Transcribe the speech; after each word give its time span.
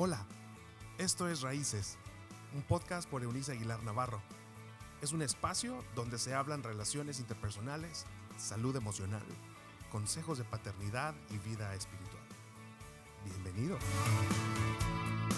Hola, 0.00 0.24
esto 0.96 1.28
es 1.28 1.40
Raíces, 1.40 1.98
un 2.54 2.62
podcast 2.62 3.10
por 3.10 3.24
Eunice 3.24 3.50
Aguilar 3.50 3.82
Navarro. 3.82 4.22
Es 5.02 5.10
un 5.10 5.22
espacio 5.22 5.84
donde 5.96 6.20
se 6.20 6.34
hablan 6.34 6.62
relaciones 6.62 7.18
interpersonales, 7.18 8.04
salud 8.36 8.76
emocional, 8.76 9.24
consejos 9.90 10.38
de 10.38 10.44
paternidad 10.44 11.16
y 11.30 11.38
vida 11.38 11.74
espiritual. 11.74 12.22
Bienvenido. 13.24 13.76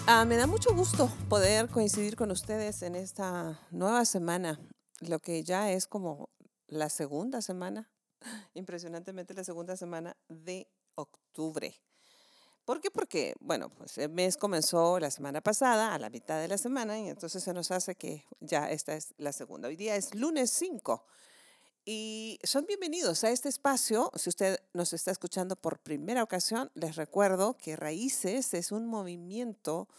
Ah, 0.05 0.25
me 0.25 0.37
da 0.37 0.45
mucho 0.45 0.75
gusto 0.75 1.11
poder 1.27 1.67
coincidir 1.67 2.15
con 2.15 2.29
ustedes 2.29 2.83
en 2.83 2.93
esta 2.93 3.67
nueva 3.71 4.05
semana, 4.05 4.59
lo 4.99 5.17
que 5.17 5.43
ya 5.43 5.71
es 5.71 5.87
como 5.87 6.29
la 6.67 6.89
segunda 6.89 7.41
semana, 7.41 7.89
impresionantemente 8.53 9.33
la 9.33 9.43
segunda 9.43 9.75
semana 9.75 10.15
de 10.29 10.67
octubre. 10.93 11.81
¿Por 12.71 12.79
qué? 12.79 12.89
Porque, 12.89 13.35
bueno, 13.41 13.67
pues 13.67 13.97
el 13.97 14.07
mes 14.11 14.37
comenzó 14.37 14.97
la 14.97 15.11
semana 15.11 15.41
pasada, 15.41 15.93
a 15.93 15.99
la 15.99 16.09
mitad 16.09 16.39
de 16.39 16.47
la 16.47 16.57
semana, 16.57 16.97
y 16.97 17.09
entonces 17.09 17.43
se 17.43 17.53
nos 17.53 17.69
hace 17.69 17.95
que 17.95 18.23
ya 18.39 18.71
esta 18.71 18.95
es 18.95 19.13
la 19.17 19.33
segunda. 19.33 19.67
Hoy 19.67 19.75
día 19.75 19.97
es 19.97 20.15
lunes 20.15 20.51
5. 20.51 21.05
Y 21.83 22.39
son 22.43 22.65
bienvenidos 22.65 23.25
a 23.25 23.31
este 23.31 23.49
espacio. 23.49 24.09
Si 24.15 24.29
usted 24.29 24.57
nos 24.73 24.93
está 24.93 25.11
escuchando 25.11 25.57
por 25.57 25.79
primera 25.79 26.23
ocasión, 26.23 26.71
les 26.73 26.95
recuerdo 26.95 27.57
que 27.57 27.75
Raíces 27.75 28.53
es 28.53 28.71
un 28.71 28.87
movimiento 28.87 29.89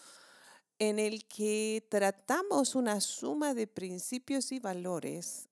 en 0.78 0.98
el 0.98 1.28
que 1.28 1.86
tratamos 1.90 2.74
una 2.74 3.02
suma 3.02 3.52
de 3.52 3.66
principios 3.66 4.50
y 4.50 4.60
valores 4.60 5.50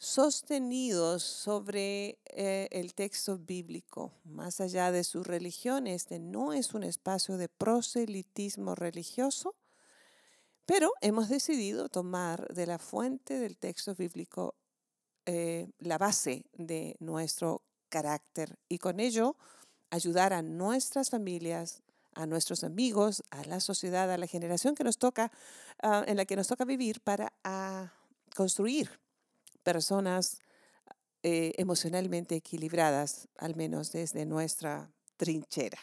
sostenidos 0.00 1.22
sobre 1.22 2.18
eh, 2.24 2.68
el 2.70 2.94
texto 2.94 3.36
bíblico. 3.36 4.14
Más 4.24 4.62
allá 4.62 4.90
de 4.92 5.04
su 5.04 5.22
religión, 5.22 5.86
este 5.86 6.18
no 6.18 6.54
es 6.54 6.72
un 6.72 6.84
espacio 6.84 7.36
de 7.36 7.50
proselitismo 7.50 8.74
religioso, 8.74 9.54
pero 10.64 10.90
hemos 11.02 11.28
decidido 11.28 11.90
tomar 11.90 12.48
de 12.48 12.66
la 12.66 12.78
fuente 12.78 13.38
del 13.38 13.58
texto 13.58 13.94
bíblico 13.94 14.54
eh, 15.26 15.68
la 15.78 15.98
base 15.98 16.46
de 16.54 16.96
nuestro 16.98 17.60
carácter 17.90 18.58
y 18.70 18.78
con 18.78 19.00
ello 19.00 19.36
ayudar 19.90 20.32
a 20.32 20.40
nuestras 20.40 21.10
familias, 21.10 21.82
a 22.14 22.24
nuestros 22.24 22.64
amigos, 22.64 23.22
a 23.30 23.44
la 23.44 23.60
sociedad, 23.60 24.10
a 24.10 24.16
la 24.16 24.26
generación 24.26 24.74
que 24.74 24.84
nos 24.84 24.96
toca, 24.96 25.30
ah, 25.82 26.04
en 26.06 26.16
la 26.16 26.24
que 26.24 26.36
nos 26.36 26.46
toca 26.46 26.64
vivir 26.64 27.02
para 27.02 27.34
ah, 27.44 27.92
construir 28.34 28.98
personas 29.62 30.38
eh, 31.22 31.52
emocionalmente 31.58 32.36
equilibradas, 32.36 33.28
al 33.36 33.56
menos 33.56 33.92
desde 33.92 34.24
nuestra 34.24 34.90
trinchera. 35.16 35.78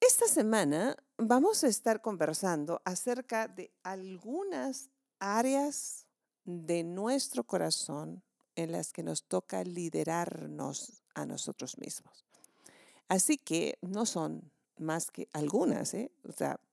Esta 0.00 0.28
semana 0.28 0.96
vamos 1.16 1.64
a 1.64 1.68
estar 1.68 2.02
conversando 2.02 2.82
acerca 2.84 3.48
de 3.48 3.72
algunas 3.82 4.90
áreas 5.18 6.06
de 6.44 6.84
nuestro 6.84 7.44
corazón 7.44 8.22
en 8.56 8.72
las 8.72 8.92
que 8.92 9.02
nos 9.02 9.24
toca 9.24 9.64
liderarnos 9.64 11.02
a 11.14 11.24
nosotros 11.24 11.78
mismos. 11.78 12.24
Así 13.08 13.38
que 13.38 13.78
no 13.80 14.06
son 14.06 14.52
más 14.78 15.10
que 15.10 15.28
algunas, 15.32 15.94
¿eh? 15.94 16.10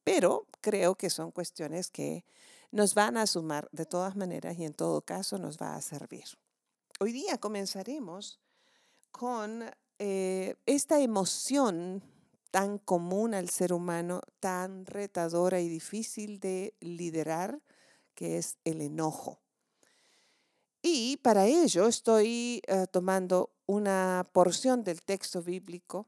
pero 0.03 0.47
creo 0.59 0.95
que 0.95 1.09
son 1.09 1.31
cuestiones 1.31 1.89
que 1.89 2.25
nos 2.71 2.93
van 2.95 3.17
a 3.17 3.27
sumar 3.27 3.69
de 3.71 3.85
todas 3.85 4.15
maneras 4.15 4.57
y 4.57 4.65
en 4.65 4.73
todo 4.73 5.01
caso 5.01 5.37
nos 5.37 5.57
va 5.57 5.75
a 5.75 5.81
servir. 5.81 6.25
Hoy 6.99 7.11
día 7.11 7.37
comenzaremos 7.37 8.39
con 9.11 9.65
eh, 9.99 10.55
esta 10.65 10.99
emoción 10.99 12.01
tan 12.49 12.77
común 12.77 13.33
al 13.33 13.49
ser 13.49 13.73
humano, 13.73 14.21
tan 14.39 14.85
retadora 14.85 15.59
y 15.61 15.69
difícil 15.69 16.39
de 16.39 16.75
liderar, 16.79 17.61
que 18.13 18.37
es 18.37 18.57
el 18.63 18.81
enojo. 18.81 19.39
Y 20.81 21.17
para 21.17 21.45
ello 21.45 21.87
estoy 21.87 22.61
eh, 22.67 22.87
tomando 22.91 23.51
una 23.67 24.27
porción 24.33 24.83
del 24.83 25.01
texto 25.01 25.41
bíblico, 25.41 26.07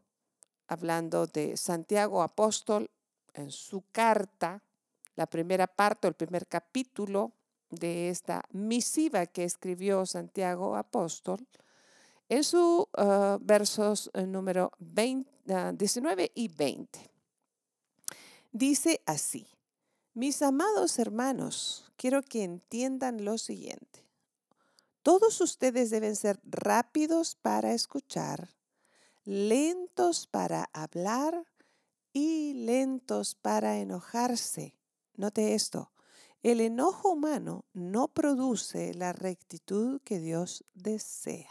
hablando 0.67 1.27
de 1.27 1.55
Santiago 1.57 2.23
Apóstol 2.23 2.89
en 3.33 3.51
su 3.51 3.83
carta 3.91 4.63
la 5.15 5.27
primera 5.27 5.67
parte 5.67 6.07
o 6.07 6.09
el 6.09 6.15
primer 6.15 6.47
capítulo 6.47 7.33
de 7.69 8.09
esta 8.09 8.43
misiva 8.51 9.25
que 9.25 9.43
escribió 9.43 10.05
Santiago 10.05 10.75
Apóstol 10.75 11.47
en 12.29 12.43
sus 12.43 12.85
ah, 12.97 13.37
versos 13.41 14.09
eh, 14.13 14.25
número 14.25 14.71
19 14.79 16.23
ah, 16.23 16.31
y 16.35 16.47
20. 16.47 17.11
Dice 18.51 19.01
así, 19.05 19.47
mis 20.13 20.41
amados 20.41 20.99
hermanos, 20.99 21.91
quiero 21.95 22.21
que 22.21 22.43
entiendan 22.43 23.25
lo 23.25 23.37
siguiente. 23.37 24.05
Todos 25.01 25.41
ustedes 25.41 25.89
deben 25.89 26.15
ser 26.15 26.39
rápidos 26.43 27.35
para 27.35 27.73
escuchar, 27.73 28.49
lentos 29.25 30.27
para 30.27 30.69
hablar 30.71 31.45
y 32.13 32.53
lentos 32.53 33.35
para 33.35 33.79
enojarse 33.79 34.75
Note 35.15 35.53
esto, 35.53 35.91
el 36.41 36.59
enojo 36.59 37.09
humano 37.11 37.65
no 37.73 38.07
produce 38.07 38.93
la 38.93 39.13
rectitud 39.13 40.01
que 40.03 40.19
Dios 40.19 40.65
desea. 40.73 41.49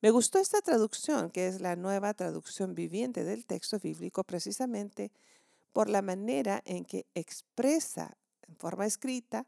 Me 0.00 0.10
gustó 0.10 0.38
esta 0.38 0.60
traducción, 0.60 1.30
que 1.30 1.46
es 1.46 1.60
la 1.60 1.74
nueva 1.74 2.14
traducción 2.14 2.74
viviente 2.74 3.24
del 3.24 3.46
texto 3.46 3.78
bíblico, 3.80 4.24
precisamente 4.24 5.10
por 5.72 5.88
la 5.88 6.02
manera 6.02 6.62
en 6.64 6.84
que 6.84 7.06
expresa 7.14 8.16
en 8.46 8.56
forma 8.56 8.86
escrita 8.86 9.46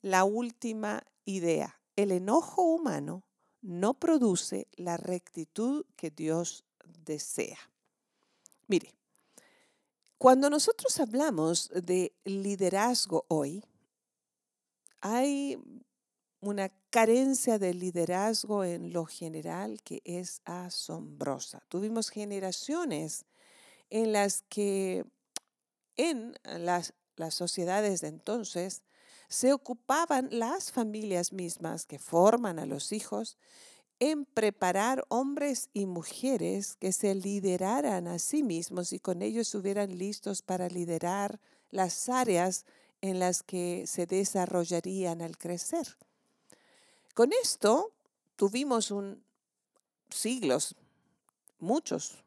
la 0.00 0.24
última 0.24 1.04
idea. 1.24 1.80
El 1.96 2.12
enojo 2.12 2.62
humano 2.62 3.24
no 3.60 3.94
produce 3.94 4.66
la 4.76 4.96
rectitud 4.96 5.84
que 5.96 6.10
Dios 6.10 6.64
desea. 7.04 7.58
Mire, 8.66 8.94
cuando 10.22 10.48
nosotros 10.48 11.00
hablamos 11.00 11.68
de 11.70 12.14
liderazgo 12.24 13.24
hoy, 13.26 13.64
hay 15.00 15.58
una 16.38 16.68
carencia 16.90 17.58
de 17.58 17.74
liderazgo 17.74 18.62
en 18.62 18.92
lo 18.92 19.04
general 19.04 19.82
que 19.82 20.00
es 20.04 20.40
asombrosa. 20.44 21.64
Tuvimos 21.68 22.08
generaciones 22.08 23.24
en 23.90 24.12
las 24.12 24.42
que 24.42 25.04
en 25.96 26.36
las, 26.44 26.94
las 27.16 27.34
sociedades 27.34 28.00
de 28.00 28.06
entonces 28.06 28.84
se 29.28 29.52
ocupaban 29.52 30.28
las 30.30 30.70
familias 30.70 31.32
mismas 31.32 31.84
que 31.84 31.98
forman 31.98 32.60
a 32.60 32.66
los 32.66 32.92
hijos 32.92 33.38
en 34.04 34.24
preparar 34.24 35.04
hombres 35.10 35.70
y 35.72 35.86
mujeres 35.86 36.74
que 36.74 36.92
se 36.92 37.14
lideraran 37.14 38.08
a 38.08 38.18
sí 38.18 38.42
mismos 38.42 38.92
y 38.92 38.98
con 38.98 39.22
ellos 39.22 39.46
estuvieran 39.46 39.96
listos 39.96 40.42
para 40.42 40.66
liderar 40.66 41.38
las 41.70 42.08
áreas 42.08 42.66
en 43.00 43.20
las 43.20 43.44
que 43.44 43.84
se 43.86 44.06
desarrollarían 44.06 45.22
al 45.22 45.38
crecer. 45.38 45.86
Con 47.14 47.30
esto 47.44 47.92
tuvimos 48.34 48.90
un, 48.90 49.22
siglos, 50.10 50.74
muchos, 51.60 52.24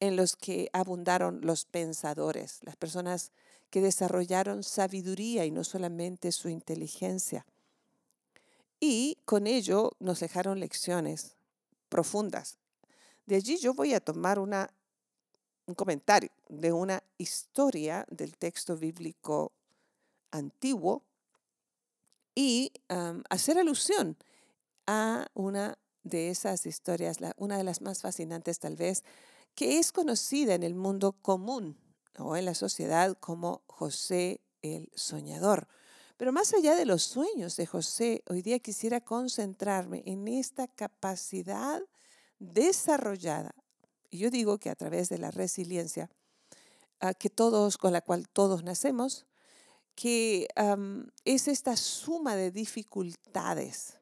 en 0.00 0.16
los 0.16 0.36
que 0.36 0.70
abundaron 0.72 1.42
los 1.42 1.66
pensadores, 1.66 2.60
las 2.62 2.76
personas 2.76 3.30
que 3.68 3.82
desarrollaron 3.82 4.62
sabiduría 4.62 5.44
y 5.44 5.50
no 5.50 5.64
solamente 5.64 6.32
su 6.32 6.48
inteligencia. 6.48 7.44
Y 8.80 9.18
con 9.24 9.46
ello 9.46 9.92
nos 9.98 10.20
dejaron 10.20 10.60
lecciones 10.60 11.36
profundas. 11.88 12.58
De 13.26 13.36
allí 13.36 13.56
yo 13.56 13.72
voy 13.74 13.94
a 13.94 14.00
tomar 14.00 14.38
un 14.38 15.74
comentario 15.74 16.30
de 16.48 16.72
una 16.72 17.02
historia 17.16 18.04
del 18.10 18.36
texto 18.36 18.76
bíblico 18.76 19.52
antiguo 20.30 21.02
y 22.34 22.72
hacer 23.30 23.58
alusión 23.58 24.16
a 24.86 25.28
una 25.34 25.78
de 26.02 26.28
esas 26.28 26.66
historias, 26.66 27.18
una 27.36 27.56
de 27.56 27.64
las 27.64 27.80
más 27.80 28.02
fascinantes 28.02 28.58
tal 28.58 28.76
vez, 28.76 29.04
que 29.54 29.78
es 29.78 29.92
conocida 29.92 30.54
en 30.54 30.64
el 30.64 30.74
mundo 30.74 31.12
común 31.12 31.78
o 32.18 32.36
en 32.36 32.44
la 32.44 32.54
sociedad 32.54 33.16
como 33.18 33.62
José 33.66 34.40
el 34.60 34.90
Soñador. 34.94 35.68
Pero 36.16 36.32
más 36.32 36.54
allá 36.54 36.76
de 36.76 36.86
los 36.86 37.02
sueños 37.02 37.56
de 37.56 37.66
José, 37.66 38.22
hoy 38.28 38.42
día 38.42 38.60
quisiera 38.60 39.00
concentrarme 39.00 40.02
en 40.06 40.28
esta 40.28 40.68
capacidad 40.68 41.82
desarrollada, 42.38 43.54
y 44.10 44.18
yo 44.18 44.30
digo 44.30 44.58
que 44.58 44.70
a 44.70 44.76
través 44.76 45.08
de 45.08 45.18
la 45.18 45.32
resiliencia, 45.32 46.08
ah, 47.00 47.14
que 47.14 47.30
todos, 47.30 47.78
con 47.78 47.92
la 47.92 48.00
cual 48.00 48.28
todos 48.28 48.62
nacemos, 48.62 49.26
que 49.96 50.48
es 51.24 51.48
esta 51.48 51.76
suma 51.76 52.36
de 52.36 52.50
dificultades 52.50 53.98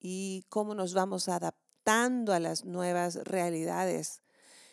y 0.00 0.44
cómo 0.48 0.74
nos 0.74 0.94
vamos 0.94 1.28
adaptando 1.28 2.32
a 2.32 2.40
las 2.40 2.64
nuevas 2.64 3.16
realidades. 3.24 4.22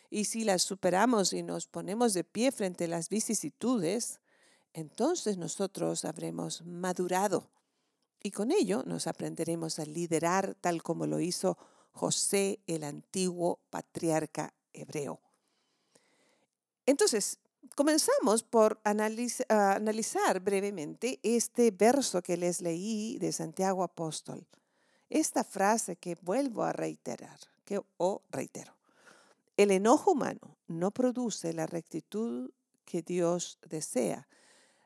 Y 0.08 0.24
si 0.24 0.44
las 0.44 0.62
superamos 0.62 1.32
y 1.32 1.42
nos 1.42 1.66
ponemos 1.68 2.14
de 2.14 2.24
pie 2.24 2.50
frente 2.50 2.84
a 2.84 2.88
las 2.88 3.08
vicisitudes, 3.08 4.20
entonces 4.72 5.36
nosotros 5.36 6.04
habremos 6.04 6.62
madurado 6.62 7.50
y 8.22 8.30
con 8.30 8.52
ello 8.52 8.82
nos 8.84 9.06
aprenderemos 9.06 9.78
a 9.78 9.84
liderar 9.84 10.54
tal 10.60 10.82
como 10.82 11.06
lo 11.06 11.20
hizo 11.20 11.56
José, 11.92 12.60
el 12.66 12.84
antiguo 12.84 13.60
patriarca 13.70 14.54
hebreo. 14.72 15.20
Entonces, 16.86 17.38
comenzamos 17.74 18.42
por 18.42 18.80
analizar 18.84 20.40
brevemente 20.40 21.20
este 21.22 21.70
verso 21.70 22.22
que 22.22 22.36
les 22.36 22.60
leí 22.60 23.18
de 23.18 23.32
Santiago 23.32 23.82
Apóstol. 23.82 24.46
Esta 25.08 25.44
frase 25.44 25.96
que 25.96 26.16
vuelvo 26.20 26.62
a 26.62 26.72
reiterar, 26.72 27.38
que 27.64 27.80
o 27.96 28.22
reitero. 28.30 28.76
El 29.56 29.72
enojo 29.72 30.12
humano 30.12 30.56
no 30.68 30.90
produce 30.90 31.52
la 31.52 31.66
rectitud 31.66 32.50
que 32.84 33.02
Dios 33.02 33.58
desea. 33.68 34.28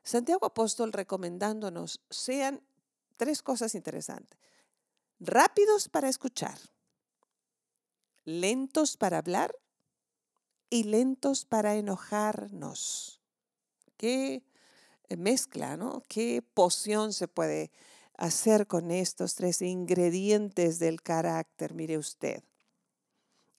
Santiago 0.05 0.45
Apóstol 0.45 0.93
recomendándonos 0.93 1.99
sean 2.11 2.61
tres 3.17 3.41
cosas 3.41 3.73
interesantes. 3.73 4.39
Rápidos 5.19 5.89
para 5.89 6.09
escuchar, 6.09 6.59
lentos 8.23 8.97
para 8.97 9.17
hablar 9.17 9.57
y 10.69 10.83
lentos 10.83 11.45
para 11.45 11.75
enojarnos. 11.75 13.19
Qué 13.97 14.43
mezcla, 15.17 15.75
¿no? 15.75 16.03
Qué 16.07 16.43
poción 16.53 17.11
se 17.11 17.27
puede 17.27 17.71
hacer 18.15 18.67
con 18.67 18.91
estos 18.91 19.33
tres 19.33 19.63
ingredientes 19.63 20.77
del 20.77 21.01
carácter, 21.01 21.73
mire 21.73 21.97
usted. 21.97 22.43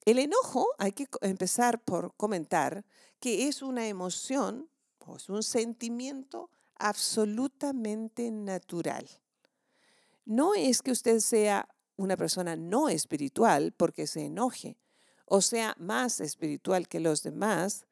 El 0.05 0.19
enojo, 0.19 0.65
hay 0.77 0.93
que 0.93 1.07
empezar 1.19 1.83
por 1.83 2.15
comentar 2.15 2.85
que 3.19 3.49
es 3.49 3.61
una 3.61 3.87
emoción 3.87 4.69
es 5.15 5.29
un 5.29 5.43
sentimiento 5.43 6.49
absolutamente 6.75 8.29
natural. 8.31 9.07
No 10.25 10.53
es 10.53 10.81
que 10.81 10.91
usted 10.91 11.19
sea 11.19 11.69
una 11.95 12.17
persona 12.17 12.55
no 12.55 12.89
espiritual 12.89 13.71
porque 13.71 14.07
se 14.07 14.25
enoje, 14.25 14.77
o 15.25 15.41
sea, 15.41 15.75
más 15.79 16.19
espiritual 16.19 16.87
que 16.87 16.99
los 16.99 17.23
demás, 17.23 17.85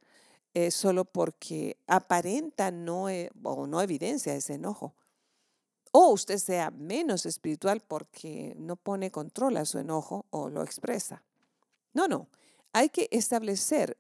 eh, 0.54 0.72
solo 0.72 1.06
porque 1.06 1.78
aparenta 1.88 2.72
no, 2.72 3.10
e, 3.10 3.30
o 3.44 3.68
no 3.68 3.82
evidencia 3.82 4.36
ese 4.36 4.54
enojo. 4.54 4.96
O 5.92 6.10
usted 6.10 6.38
sea 6.38 6.72
menos 6.72 7.26
espiritual 7.26 7.82
porque 7.82 8.54
no 8.58 8.76
pone 8.76 9.12
control 9.12 9.58
a 9.58 9.66
su 9.66 9.80
enojo 9.80 10.26
o 10.30 10.50
lo 10.50 10.62
expresa. 10.64 11.24
No, 11.94 12.08
no. 12.08 12.30
Hay 12.74 12.90
que 12.90 13.08
establecer 13.12 13.98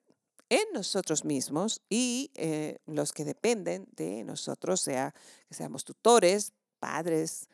en 0.49 0.65
nosotros 0.73 1.25
mismos 1.25 1.81
y 1.89 2.31
eh, 2.35 2.77
los 2.85 3.11
que 3.11 3.25
dependen 3.25 3.87
de 3.95 4.23
nosotros, 4.23 4.81
sea 4.81 5.13
que 5.47 5.55
seamos 5.55 5.83
tutores, 5.83 6.53
padres, 6.79 7.49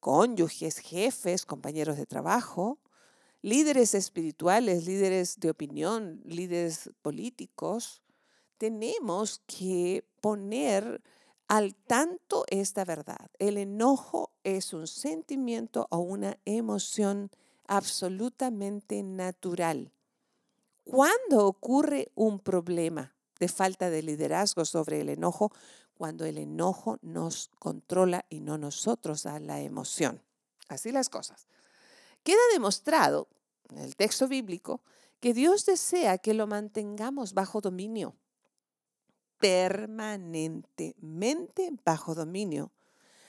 cónyuges, 0.00 0.78
jefes, 0.78 1.46
compañeros 1.46 1.96
de 1.96 2.06
trabajo, 2.06 2.78
líderes 3.42 3.94
espirituales, 3.94 4.86
líderes 4.86 5.38
de 5.38 5.50
opinión, 5.50 6.20
líderes 6.24 6.90
políticos, 7.02 8.02
tenemos 8.58 9.40
que 9.46 10.04
poner 10.20 11.02
al 11.46 11.74
tanto 11.74 12.44
esta 12.48 12.84
verdad. 12.84 13.30
El 13.38 13.56
enojo 13.56 14.32
es 14.44 14.72
un 14.72 14.86
sentimiento 14.86 15.86
o 15.90 15.98
una 15.98 16.36
emoción 16.44 17.30
absolutamente 17.66 19.02
natural. 19.02 19.92
¿Cuándo 20.90 21.46
ocurre 21.46 22.10
un 22.14 22.40
problema 22.40 23.14
de 23.38 23.48
falta 23.48 23.90
de 23.90 24.02
liderazgo 24.02 24.64
sobre 24.64 25.02
el 25.02 25.10
enojo? 25.10 25.52
Cuando 25.92 26.24
el 26.24 26.38
enojo 26.38 26.96
nos 27.02 27.50
controla 27.58 28.24
y 28.30 28.40
no 28.40 28.56
nosotros 28.56 29.26
a 29.26 29.38
la 29.38 29.60
emoción. 29.60 30.22
Así 30.66 30.90
las 30.90 31.10
cosas. 31.10 31.46
Queda 32.22 32.40
demostrado 32.54 33.28
en 33.68 33.80
el 33.80 33.96
texto 33.96 34.28
bíblico 34.28 34.80
que 35.20 35.34
Dios 35.34 35.66
desea 35.66 36.16
que 36.16 36.32
lo 36.32 36.46
mantengamos 36.46 37.34
bajo 37.34 37.60
dominio, 37.60 38.16
permanentemente 39.36 41.70
bajo 41.84 42.14
dominio, 42.14 42.72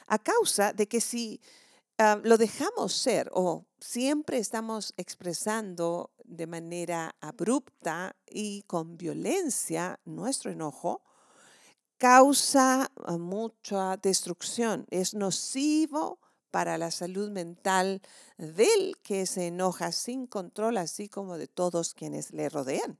a 0.08 0.18
causa 0.18 0.72
de 0.72 0.88
que 0.88 1.02
si 1.02 1.42
ah, 2.00 2.19
lo 2.24 2.38
dejamos 2.38 2.94
ser 2.94 3.30
o 3.34 3.66
siempre 3.80 4.40
estamos 4.40 4.94
expresando 4.98 6.12
de 6.24 6.48
manera 6.48 7.16
abrupta 7.22 8.16
y 8.28 8.63
con 8.63 8.98
violencia 8.98 10.00
nuestro 10.06 10.51
enojo, 10.51 11.04
causa 11.98 12.92
ah, 13.06 13.18
mucha 13.18 13.98
destrucción, 13.98 14.88
es 14.90 15.13
nocivo 15.13 16.19
para 16.50 16.78
la 16.78 16.90
salud 16.92 17.30
mental 17.30 18.01
del 18.38 18.98
que 19.04 19.25
se 19.25 19.48
enoja 19.48 19.92
sin 19.92 20.25
control, 20.25 20.78
así 20.78 21.10
como 21.10 21.38
de 21.38 21.48
todos 21.48 21.94
quienes 21.94 22.31
le 22.31 22.50
rodean. 22.50 22.98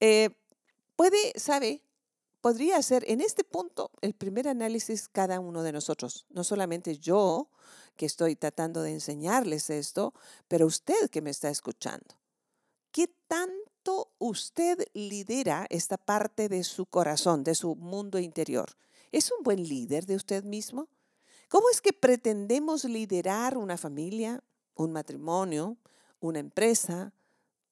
Eh, 0.00 0.30
puede, 0.94 1.32
sabe, 1.36 1.82
podría 2.48 2.80
ser 2.80 3.04
en 3.08 3.20
este 3.20 3.44
punto 3.44 3.90
el 4.00 4.14
primer 4.14 4.48
análisis 4.48 5.06
cada 5.10 5.38
uno 5.38 5.62
de 5.62 5.70
nosotros, 5.70 6.24
no 6.30 6.44
solamente 6.44 6.96
yo 6.96 7.50
que 7.94 8.06
estoy 8.06 8.36
tratando 8.36 8.80
de 8.80 8.92
enseñarles 8.92 9.68
esto, 9.68 10.14
pero 10.48 10.64
usted 10.64 11.10
que 11.10 11.20
me 11.20 11.28
está 11.28 11.50
escuchando. 11.50 12.06
¿Qué 12.90 13.06
tanto 13.26 14.12
usted 14.16 14.78
lidera 14.94 15.66
esta 15.68 15.98
parte 15.98 16.48
de 16.48 16.64
su 16.64 16.86
corazón, 16.86 17.44
de 17.44 17.54
su 17.54 17.76
mundo 17.76 18.18
interior? 18.18 18.70
¿Es 19.12 19.30
un 19.30 19.44
buen 19.44 19.62
líder 19.62 20.06
de 20.06 20.16
usted 20.16 20.42
mismo? 20.42 20.88
¿Cómo 21.50 21.68
es 21.68 21.82
que 21.82 21.92
pretendemos 21.92 22.84
liderar 22.84 23.58
una 23.58 23.76
familia, 23.76 24.42
un 24.74 24.92
matrimonio, 24.92 25.76
una 26.20 26.38
empresa, 26.38 27.12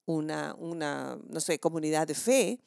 una, 0.05 0.55
una, 0.59 1.19
no 1.31 1.41
sé, 1.41 1.59
comunidad 1.59 2.07
de 2.07 2.15
fe, 2.15 2.61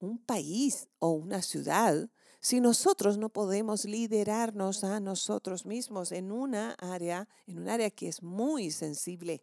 un 0.00 0.18
país 0.18 0.88
o 0.98 1.10
una 1.10 1.42
ciudad 1.42 2.10
si 2.40 2.60
nosotros 2.60 3.18
no 3.18 3.28
podemos 3.28 3.84
liderarnos 3.84 4.82
a 4.82 4.98
nosotros 4.98 5.66
mismos 5.66 6.10
en 6.10 6.32
una 6.32 6.72
área, 6.80 7.28
en 7.46 7.58
un 7.58 7.68
área 7.68 7.90
que 7.90 8.08
es 8.08 8.22
muy 8.22 8.70
sensible? 8.70 9.42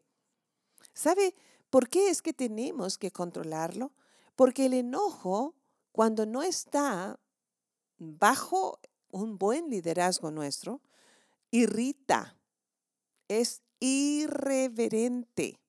¿Sabe 0.94 1.36
por 1.70 1.90
qué 1.90 2.10
es 2.10 2.24
que 2.24 2.34
tenemos 2.34 2.98
que 2.98 3.12
controlarlo? 3.12 3.94
Porque 4.36 4.66
el 4.66 4.74
enojo, 4.74 5.56
cuando 5.92 6.26
no 6.26 6.42
está 6.42 7.20
bajo 8.00 8.80
un 9.12 9.38
buen 9.38 9.70
liderazgo 9.70 10.32
nuestro, 10.32 10.82
irrita, 11.52 12.36
es 13.28 13.62
irreverente, 13.80 15.60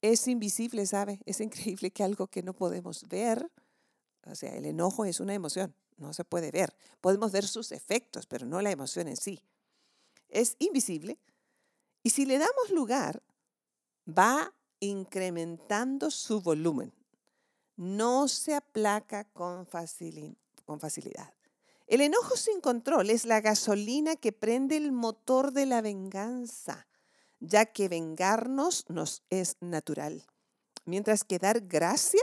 es 0.00 0.28
invisible, 0.28 0.86
¿sabe? 0.86 1.20
Es 1.26 1.40
increíble 1.40 1.90
que 1.90 2.04
algo 2.04 2.26
que 2.26 2.42
no 2.42 2.54
podemos 2.54 3.06
ver, 3.08 3.50
o 4.26 4.34
sea, 4.34 4.54
el 4.54 4.64
enojo 4.64 5.04
es 5.04 5.20
una 5.20 5.34
emoción, 5.34 5.74
no 5.96 6.12
se 6.12 6.24
puede 6.24 6.50
ver. 6.50 6.74
Podemos 7.00 7.32
ver 7.32 7.46
sus 7.46 7.72
efectos, 7.72 8.26
pero 8.26 8.46
no 8.46 8.60
la 8.60 8.70
emoción 8.70 9.08
en 9.08 9.16
sí. 9.16 9.42
Es 10.28 10.56
invisible 10.58 11.18
y 12.02 12.10
si 12.10 12.26
le 12.26 12.38
damos 12.38 12.70
lugar, 12.70 13.22
va 14.06 14.52
incrementando 14.80 16.10
su 16.10 16.40
volumen. 16.40 16.92
No 17.76 18.28
se 18.28 18.54
aplaca 18.54 19.24
con 19.24 19.66
facilidad. 19.66 21.34
El 21.86 22.00
enojo 22.00 22.36
sin 22.36 22.60
control 22.60 23.10
es 23.10 23.24
la 23.24 23.40
gasolina 23.40 24.16
que 24.16 24.32
prende 24.32 24.76
el 24.76 24.92
motor 24.92 25.52
de 25.52 25.66
la 25.66 25.82
venganza, 25.82 26.86
ya 27.40 27.66
que 27.66 27.88
vengarnos 27.88 28.84
nos 28.88 29.22
es 29.30 29.56
natural, 29.60 30.26
mientras 30.84 31.24
que 31.24 31.38
dar 31.38 31.60
gracia 31.60 32.22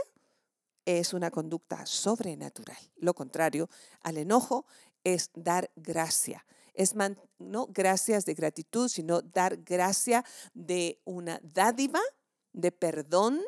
es 0.84 1.14
una 1.14 1.30
conducta 1.30 1.86
sobrenatural. 1.86 2.78
Lo 2.96 3.14
contrario 3.14 3.68
al 4.02 4.18
enojo 4.18 4.66
es 5.04 5.30
dar 5.34 5.70
gracia. 5.76 6.44
Es 6.74 6.94
no 7.38 7.66
gracias 7.66 8.24
de 8.24 8.34
gratitud, 8.34 8.88
sino 8.88 9.20
dar 9.20 9.58
gracia 9.58 10.24
de 10.54 11.00
una 11.04 11.38
dádiva, 11.42 12.00
de 12.52 12.72
perdón, 12.72 13.40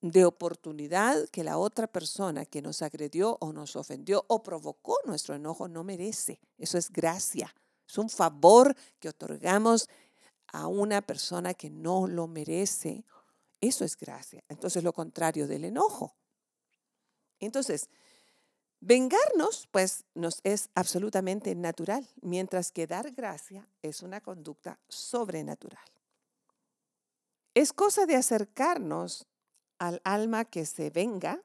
de 0.00 0.24
oportunidad 0.24 1.28
que 1.30 1.44
la 1.44 1.58
otra 1.58 1.86
persona 1.86 2.44
que 2.44 2.62
nos 2.62 2.82
agredió 2.82 3.38
o 3.40 3.52
nos 3.52 3.76
ofendió 3.76 4.24
o 4.28 4.42
provocó 4.42 4.96
nuestro 5.04 5.34
enojo 5.34 5.68
no 5.68 5.84
merece. 5.84 6.40
Eso 6.58 6.78
es 6.78 6.90
gracia. 6.90 7.54
Es 7.88 7.98
un 7.98 8.10
favor 8.10 8.76
que 8.98 9.08
otorgamos 9.08 9.88
a 10.48 10.66
una 10.66 11.02
persona 11.02 11.54
que 11.54 11.70
no 11.70 12.06
lo 12.06 12.26
merece. 12.26 13.04
Eso 13.60 13.84
es 13.84 13.96
gracia. 13.96 14.42
Entonces 14.48 14.82
lo 14.82 14.92
contrario 14.92 15.46
del 15.46 15.64
enojo. 15.64 16.16
Entonces, 17.40 17.88
vengarnos 18.80 19.68
pues 19.70 20.04
nos 20.14 20.40
es 20.44 20.70
absolutamente 20.74 21.54
natural, 21.54 22.08
mientras 22.20 22.72
que 22.72 22.86
dar 22.86 23.12
gracia 23.12 23.68
es 23.82 24.02
una 24.02 24.20
conducta 24.20 24.78
sobrenatural. 24.88 25.84
Es 27.54 27.72
cosa 27.72 28.06
de 28.06 28.16
acercarnos 28.16 29.26
al 29.78 30.00
alma 30.04 30.44
que 30.44 30.66
se 30.66 30.90
venga 30.90 31.42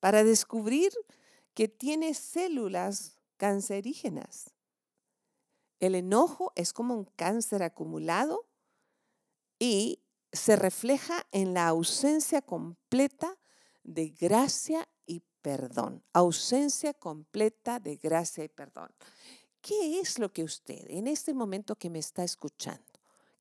para 0.00 0.24
descubrir 0.24 0.92
que 1.54 1.68
tiene 1.68 2.14
células 2.14 3.18
cancerígenas. 3.36 4.50
El 5.80 5.94
enojo 5.94 6.52
es 6.54 6.72
como 6.72 6.94
un 6.94 7.04
cáncer 7.04 7.62
acumulado 7.62 8.46
y 9.58 10.00
se 10.32 10.56
refleja 10.56 11.26
en 11.32 11.54
la 11.54 11.68
ausencia 11.68 12.42
completa 12.42 13.38
de 13.82 14.08
gracia 14.08 14.88
perdón. 15.44 16.02
Ausencia 16.14 16.94
completa 16.94 17.78
de 17.78 17.96
gracia 17.96 18.44
y 18.44 18.48
perdón. 18.48 18.90
¿Qué 19.60 20.00
es 20.00 20.18
lo 20.18 20.32
que 20.32 20.42
usted 20.42 20.86
en 20.88 21.06
este 21.06 21.34
momento 21.34 21.76
que 21.76 21.90
me 21.90 21.98
está 21.98 22.24
escuchando? 22.24 22.90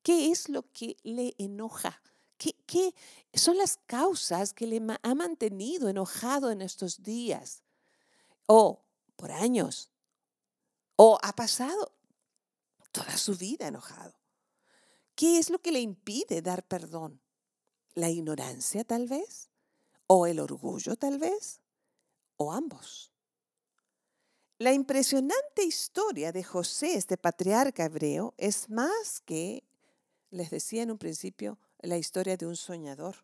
¿Qué 0.02 0.30
es 0.30 0.50
lo 0.50 0.70
que 0.74 0.98
le 1.04 1.34
enoja? 1.38 2.02
¿Qué, 2.38 2.94
son 3.34 3.58
las 3.58 3.78
causas 3.86 4.52
que 4.54 4.68
le 4.68 4.82
ha 5.02 5.16
mantenido 5.16 5.88
enojado 5.88 6.52
en 6.52 6.62
estos 6.62 7.02
días? 7.02 7.64
O 8.48 8.84
por 9.16 9.32
años. 9.32 9.90
O 10.98 11.18
ha 11.24 11.34
pasado 11.34 11.94
toda 12.92 13.18
su 13.18 13.38
vida 13.38 13.68
enojado. 13.68 14.14
¿Qué 15.16 15.38
es 15.38 15.50
lo 15.50 15.60
que 15.60 15.72
le 15.72 15.80
impide 15.80 16.42
dar 16.42 16.68
perdón? 16.68 17.22
¿La 17.94 18.10
ignorancia 18.10 18.84
tal 18.84 19.08
vez? 19.08 19.50
¿O 20.08 20.28
el 20.28 20.42
orgullo 20.42 20.98
tal 20.98 21.18
vez? 21.18 21.63
¿O 22.44 22.52
ambos? 22.52 23.10
La 24.58 24.74
impresionante 24.74 25.64
historia 25.64 26.34
de 26.34 26.44
José, 26.44 26.96
este 26.96 27.16
patriarca 27.16 27.86
hebreo, 27.86 28.34
es 28.38 28.70
más 28.70 29.22
que, 29.22 29.64
les 30.30 30.50
decía 30.50 30.84
en 30.84 30.92
un 30.92 30.98
principio, 30.98 31.58
la 31.80 31.98
historia 31.98 32.36
de 32.36 32.46
un 32.46 32.58
soñador. 32.58 33.16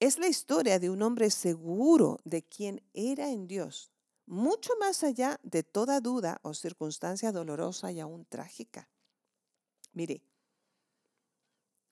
Es 0.00 0.18
la 0.18 0.26
historia 0.26 0.78
de 0.78 0.88
un 0.88 1.02
hombre 1.02 1.28
seguro 1.28 2.18
de 2.24 2.42
quién 2.42 2.82
era 2.94 3.28
en 3.28 3.46
Dios, 3.46 3.92
mucho 4.24 4.72
más 4.80 5.04
allá 5.04 5.38
de 5.42 5.62
toda 5.62 6.00
duda 6.00 6.40
o 6.40 6.54
circunstancia 6.54 7.30
dolorosa 7.30 7.92
y 7.92 8.00
aún 8.00 8.24
trágica. 8.24 8.88
Mire, 9.92 10.22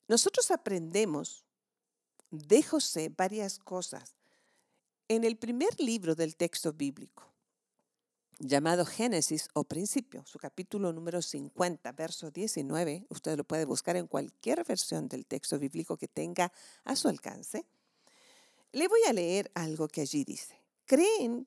nosotros 0.08 0.50
aprendemos 0.50 1.44
de 2.30 2.62
José 2.62 3.10
varias 3.14 3.58
cosas 3.58 4.16
en 5.16 5.24
el 5.24 5.36
primer 5.36 5.78
libro 5.78 6.14
del 6.14 6.36
texto 6.36 6.72
bíblico 6.72 7.24
llamado 8.38 8.86
Génesis 8.86 9.48
o 9.52 9.62
Principio, 9.62 10.24
su 10.24 10.38
capítulo 10.38 10.90
número 10.92 11.20
50, 11.20 11.92
verso 11.92 12.30
19, 12.30 13.06
usted 13.10 13.36
lo 13.36 13.44
puede 13.44 13.66
buscar 13.66 13.96
en 13.96 14.06
cualquier 14.06 14.64
versión 14.64 15.08
del 15.08 15.26
texto 15.26 15.58
bíblico 15.58 15.98
que 15.98 16.08
tenga 16.08 16.50
a 16.84 16.96
su 16.96 17.08
alcance. 17.08 17.66
Le 18.72 18.88
voy 18.88 19.00
a 19.06 19.12
leer 19.12 19.50
algo 19.54 19.86
que 19.86 20.00
allí 20.00 20.24
dice. 20.24 20.58
¿Creen 20.86 21.46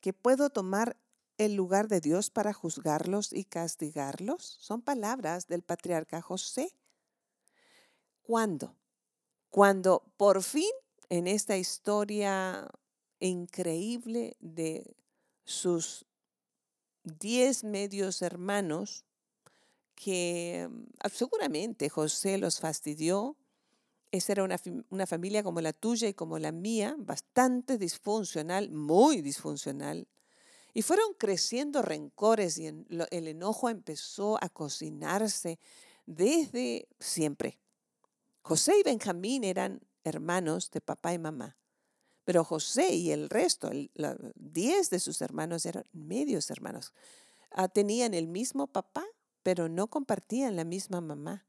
que 0.00 0.14
puedo 0.14 0.48
tomar 0.48 0.96
el 1.36 1.54
lugar 1.54 1.88
de 1.88 2.00
Dios 2.00 2.30
para 2.30 2.54
juzgarlos 2.54 3.34
y 3.34 3.44
castigarlos? 3.44 4.56
Son 4.60 4.80
palabras 4.80 5.46
del 5.46 5.62
patriarca 5.62 6.22
José. 6.22 6.74
¿Cuándo? 8.22 8.74
Cuando 9.50 10.02
por 10.16 10.42
fin 10.42 10.72
en 11.10 11.26
esta 11.26 11.58
historia 11.58 12.66
increíble 13.28 14.36
de 14.40 14.96
sus 15.44 16.06
diez 17.04 17.64
medios 17.64 18.22
hermanos 18.22 19.04
que 19.94 20.68
mm, 20.70 21.08
seguramente 21.12 21.88
José 21.88 22.38
los 22.38 22.60
fastidió. 22.60 23.36
Esa 24.10 24.32
era 24.32 24.44
una, 24.44 24.56
una, 24.90 25.06
familia 25.06 25.42
como 25.42 25.60
la 25.60 25.72
tuya 25.72 26.08
y 26.08 26.14
como 26.14 26.38
la 26.38 26.52
mía, 26.52 26.94
bastante 26.98 27.78
disfuncional, 27.78 28.70
muy 28.70 29.22
disfuncional. 29.22 30.06
Y 30.72 30.82
fueron 30.82 31.14
creciendo 31.18 31.82
rencores 31.82 32.58
y 32.58 32.66
el 32.66 33.28
enojo 33.28 33.68
empezó 33.68 34.38
a 34.42 34.48
cocinarse 34.48 35.58
desde 36.06 36.88
siempre. 36.98 37.58
José 38.42 38.78
y 38.78 38.82
Benjamín 38.82 39.44
eran 39.44 39.80
hermanos 40.02 40.70
de 40.70 40.80
papá 40.80 41.14
y 41.14 41.18
mamá. 41.18 41.56
Pero 42.24 42.44
José 42.44 42.94
y 42.94 43.10
el 43.10 43.28
resto, 43.28 43.70
diez 44.34 44.90
de 44.90 44.98
sus 44.98 45.20
hermanos 45.20 45.66
eran 45.66 45.84
medios 45.92 46.50
hermanos. 46.50 46.92
Ah, 47.50 47.68
tenían 47.68 48.14
el 48.14 48.26
mismo 48.26 48.66
papá, 48.66 49.04
pero 49.42 49.68
no 49.68 49.88
compartían 49.88 50.56
la 50.56 50.64
misma 50.64 51.00
mamá. 51.00 51.46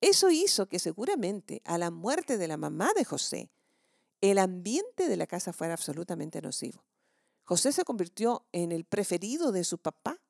Eso 0.00 0.30
hizo 0.30 0.66
que 0.66 0.78
seguramente 0.78 1.62
a 1.64 1.78
la 1.78 1.90
muerte 1.90 2.38
de 2.38 2.48
la 2.48 2.56
mamá 2.56 2.92
de 2.94 3.04
José, 3.04 3.50
el 4.20 4.38
ambiente 4.38 5.08
de 5.08 5.16
la 5.16 5.26
casa 5.26 5.52
fuera 5.52 5.74
absolutamente 5.74 6.40
nocivo. 6.40 6.84
José 7.44 7.72
se 7.72 7.84
convirtió 7.84 8.46
en 8.52 8.72
el 8.72 8.84
preferido 8.84 9.52
de 9.52 9.64
su 9.64 9.78
papá. 9.78 10.20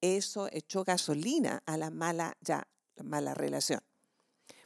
Eso 0.00 0.48
echó 0.52 0.84
gasolina 0.84 1.62
a 1.66 1.76
la 1.76 1.90
mala, 1.90 2.36
ya, 2.40 2.68
la 2.94 3.02
mala 3.02 3.34
relación. 3.34 3.80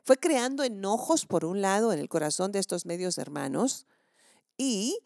Fue 0.02 0.18
creando 0.18 0.64
enojos, 0.64 1.24
por 1.24 1.46
un 1.46 1.62
lado, 1.62 1.92
en 1.92 1.98
el 1.98 2.10
corazón 2.10 2.52
de 2.52 2.58
estos 2.58 2.84
medios 2.84 3.16
hermanos, 3.16 3.86
y, 4.56 4.98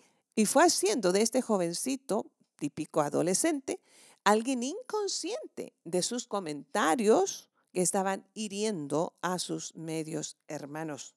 fue 0.47 0.65
haciendo 0.65 1.13
de 1.13 1.23
este 1.23 1.43
jovencito, 1.43 2.27
típico 2.59 3.01
adolescente, 3.01 3.81
alguien 4.25 4.63
inconsciente 4.63 5.75
de 5.85 6.03
sus 6.03 6.27
comentarios 6.27 7.51
que 7.73 7.83
estaban 7.83 8.27
hiriendo 8.35 9.15
a 9.21 9.39
sus 9.39 9.75
medios 9.75 10.37
hermanos. 10.47 11.15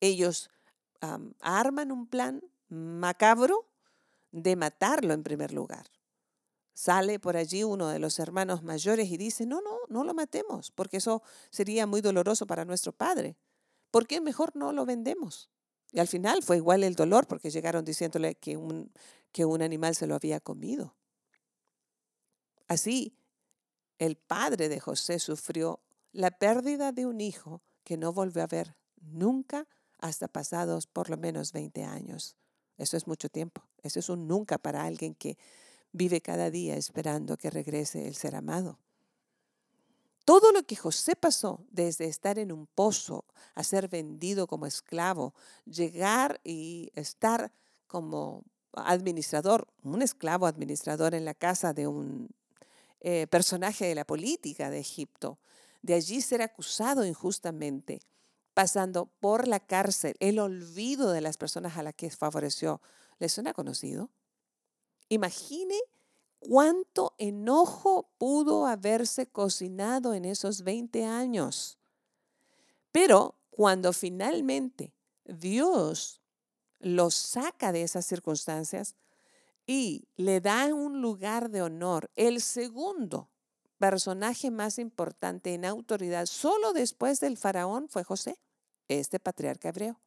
Ellos 0.00 0.50
arman 1.40 1.92
un 1.92 2.06
plan 2.06 2.42
macabro 2.68 3.66
de 4.32 4.56
matarlo 4.56 5.14
en 5.14 5.22
primer 5.22 5.52
lugar. 5.52 5.86
Sale 6.74 7.18
por 7.18 7.36
allí 7.36 7.62
uno 7.62 7.88
de 7.88 7.98
los 7.98 8.18
hermanos 8.18 8.62
mayores 8.62 9.10
y 9.10 9.16
dice, 9.16 9.44
no, 9.44 9.60
no, 9.60 9.78
no 9.88 10.04
lo 10.04 10.14
matemos, 10.14 10.70
porque 10.70 10.96
eso 10.96 11.22
sería 11.50 11.86
muy 11.86 12.00
doloroso 12.00 12.46
para 12.46 12.64
nuestro 12.64 12.92
padre. 12.92 13.36
¿Por 13.90 14.06
qué 14.06 14.20
mejor 14.20 14.56
no 14.56 14.72
lo 14.72 14.86
vendemos? 14.86 15.50
Y 15.92 15.98
al 16.00 16.08
final 16.08 16.42
fue 16.42 16.56
igual 16.56 16.84
el 16.84 16.94
dolor 16.94 17.26
porque 17.26 17.50
llegaron 17.50 17.84
diciéndole 17.84 18.34
que 18.36 18.56
un, 18.56 18.92
que 19.32 19.44
un 19.44 19.62
animal 19.62 19.94
se 19.94 20.06
lo 20.06 20.14
había 20.14 20.40
comido. 20.40 20.94
Así, 22.68 23.16
el 23.98 24.16
padre 24.16 24.68
de 24.68 24.80
José 24.80 25.18
sufrió 25.18 25.80
la 26.12 26.30
pérdida 26.30 26.92
de 26.92 27.06
un 27.06 27.20
hijo 27.20 27.62
que 27.84 27.96
no 27.96 28.12
volvió 28.12 28.42
a 28.42 28.46
ver 28.46 28.76
nunca 29.00 29.66
hasta 29.98 30.28
pasados 30.28 30.86
por 30.86 31.10
lo 31.10 31.16
menos 31.16 31.52
20 31.52 31.84
años. 31.84 32.36
Eso 32.78 32.96
es 32.96 33.06
mucho 33.06 33.28
tiempo. 33.28 33.62
Eso 33.82 33.98
es 33.98 34.08
un 34.08 34.26
nunca 34.26 34.58
para 34.58 34.84
alguien 34.84 35.14
que 35.14 35.36
vive 35.92 36.20
cada 36.20 36.50
día 36.50 36.76
esperando 36.76 37.36
que 37.36 37.50
regrese 37.50 38.06
el 38.06 38.14
ser 38.14 38.36
amado. 38.36 38.78
Todo 40.24 40.52
lo 40.52 40.62
que 40.64 40.76
José 40.76 41.16
pasó, 41.16 41.64
desde 41.70 42.06
estar 42.06 42.38
en 42.38 42.52
un 42.52 42.66
pozo 42.66 43.24
a 43.54 43.64
ser 43.64 43.88
vendido 43.88 44.46
como 44.46 44.66
esclavo, 44.66 45.34
llegar 45.64 46.40
y 46.44 46.90
estar 46.94 47.52
como 47.86 48.44
administrador, 48.72 49.66
un 49.82 50.02
esclavo 50.02 50.46
administrador 50.46 51.14
en 51.14 51.24
la 51.24 51.34
casa 51.34 51.72
de 51.72 51.86
un 51.86 52.28
eh, 53.00 53.26
personaje 53.28 53.86
de 53.86 53.94
la 53.94 54.04
política 54.04 54.70
de 54.70 54.78
Egipto, 54.78 55.38
de 55.82 55.94
allí 55.94 56.20
ser 56.20 56.42
acusado 56.42 57.04
injustamente, 57.04 58.00
pasando 58.54 59.06
por 59.20 59.48
la 59.48 59.60
cárcel, 59.60 60.14
el 60.20 60.38
olvido 60.38 61.10
de 61.10 61.22
las 61.22 61.38
personas 61.38 61.76
a 61.76 61.82
las 61.82 61.94
que 61.94 62.10
favoreció, 62.10 62.80
¿le 63.18 63.28
suena 63.28 63.54
conocido? 63.54 64.10
Imagine 65.08 65.76
¿Cuánto 66.40 67.14
enojo 67.18 68.10
pudo 68.16 68.66
haberse 68.66 69.26
cocinado 69.26 70.14
en 70.14 70.24
esos 70.24 70.62
20 70.62 71.04
años? 71.04 71.78
Pero 72.90 73.36
cuando 73.50 73.92
finalmente 73.92 74.94
Dios 75.26 76.22
lo 76.78 77.10
saca 77.10 77.72
de 77.72 77.82
esas 77.82 78.06
circunstancias 78.06 78.96
y 79.66 80.08
le 80.16 80.40
da 80.40 80.74
un 80.74 81.02
lugar 81.02 81.50
de 81.50 81.60
honor, 81.60 82.10
el 82.16 82.40
segundo 82.40 83.28
personaje 83.76 84.50
más 84.50 84.78
importante 84.78 85.52
en 85.52 85.66
autoridad, 85.66 86.24
solo 86.24 86.72
después 86.72 87.20
del 87.20 87.36
faraón, 87.36 87.88
fue 87.90 88.02
José, 88.02 88.40
este 88.88 89.20
patriarca 89.20 89.68
hebreo. 89.68 90.00